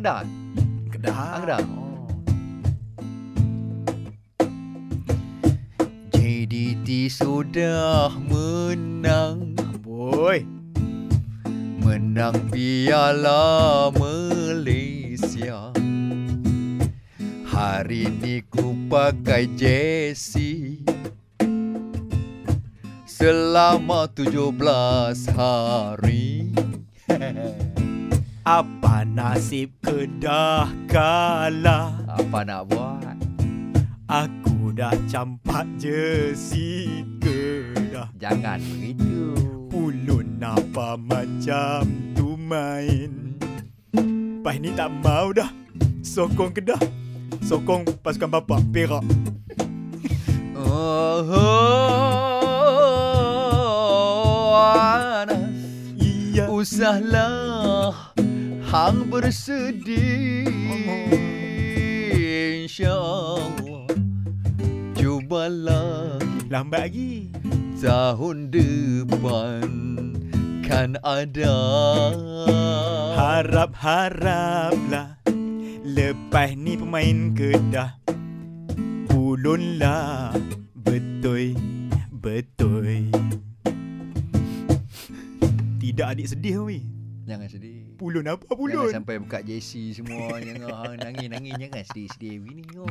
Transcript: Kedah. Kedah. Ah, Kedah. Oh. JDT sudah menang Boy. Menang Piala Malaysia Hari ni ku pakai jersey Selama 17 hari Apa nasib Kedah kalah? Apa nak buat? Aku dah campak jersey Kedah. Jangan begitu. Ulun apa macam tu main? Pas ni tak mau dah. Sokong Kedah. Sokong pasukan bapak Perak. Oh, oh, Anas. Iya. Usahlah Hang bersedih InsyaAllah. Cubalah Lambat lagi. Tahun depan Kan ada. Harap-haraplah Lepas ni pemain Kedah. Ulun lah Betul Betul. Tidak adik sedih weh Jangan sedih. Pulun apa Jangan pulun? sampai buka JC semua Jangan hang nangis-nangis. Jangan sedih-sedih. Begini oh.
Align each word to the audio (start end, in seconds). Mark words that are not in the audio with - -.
Kedah. 0.00 0.24
Kedah. 0.96 1.12
Ah, 1.12 1.36
Kedah. 1.44 1.60
Oh. 1.60 2.08
JDT 6.16 7.12
sudah 7.12 8.08
menang 8.24 9.52
Boy. 9.84 10.40
Menang 11.84 12.48
Piala 12.48 13.92
Malaysia 13.92 15.68
Hari 17.44 18.08
ni 18.24 18.40
ku 18.48 18.72
pakai 18.88 19.52
jersey 19.52 20.80
Selama 23.04 24.08
17 24.08 24.48
hari 25.36 26.56
Apa 28.50 29.06
nasib 29.06 29.78
Kedah 29.78 30.66
kalah? 30.90 31.94
Apa 32.10 32.42
nak 32.42 32.66
buat? 32.66 33.14
Aku 34.10 34.74
dah 34.74 34.90
campak 35.06 35.70
jersey 35.78 37.06
Kedah. 37.22 38.10
Jangan 38.18 38.58
begitu. 38.58 39.38
Ulun 39.70 40.42
apa 40.42 40.98
macam 40.98 41.86
tu 42.18 42.34
main? 42.34 43.38
Pas 44.42 44.58
ni 44.58 44.74
tak 44.74 44.90
mau 44.98 45.30
dah. 45.30 45.54
Sokong 46.02 46.50
Kedah. 46.50 46.82
Sokong 47.46 47.86
pasukan 48.02 48.34
bapak 48.34 48.66
Perak. 48.74 49.06
Oh, 50.58 51.22
oh, 51.22 52.10
Anas. 54.58 55.54
Iya. 56.02 56.50
Usahlah 56.50 58.10
Hang 58.70 59.10
bersedih 59.10 60.46
InsyaAllah. 62.62 63.90
Cubalah 64.94 66.22
Lambat 66.46 66.86
lagi. 66.86 67.34
Tahun 67.82 68.54
depan 68.54 69.66
Kan 70.62 70.94
ada. 71.02 71.58
Harap-haraplah 73.18 75.18
Lepas 75.82 76.54
ni 76.54 76.78
pemain 76.78 77.34
Kedah. 77.34 77.98
Ulun 79.10 79.82
lah 79.82 80.30
Betul 80.78 81.58
Betul. 82.14 83.10
Tidak 85.82 86.06
adik 86.06 86.30
sedih 86.30 86.70
weh 86.70 86.99
Jangan 87.30 87.46
sedih. 87.46 87.94
Pulun 87.94 88.26
apa 88.26 88.42
Jangan 88.42 88.58
pulun? 88.58 88.90
sampai 88.90 89.22
buka 89.22 89.38
JC 89.38 89.94
semua 89.94 90.42
Jangan 90.42 90.66
hang 90.66 90.98
nangis-nangis. 90.98 91.54
Jangan 91.62 91.82
sedih-sedih. 91.86 92.34
Begini 92.42 92.62
oh. 92.74 92.90